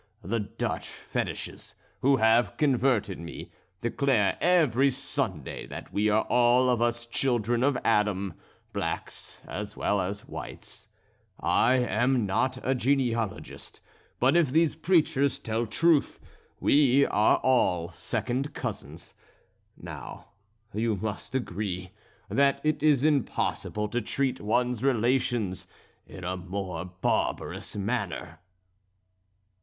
[0.23, 3.51] The Dutch fetiches, who have converted me,
[3.81, 8.33] declare every Sunday that we are all of us children of Adam
[8.73, 10.87] blacks as well as whites.
[11.39, 13.79] I am not a genealogist,
[14.19, 16.19] but if these preachers tell truth,
[16.59, 19.13] we are all second cousins.
[19.77, 20.29] Now,
[20.73, 21.91] you must agree,
[22.27, 25.67] that it is impossible to treat one's relations
[26.07, 28.39] in a more barbarous manner."